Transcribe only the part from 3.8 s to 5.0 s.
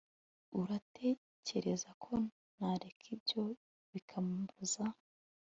bikambuza